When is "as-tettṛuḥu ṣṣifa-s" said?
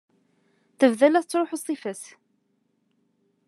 1.19-2.03